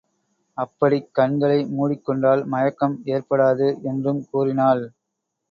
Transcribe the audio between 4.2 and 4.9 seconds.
கூறினாள்.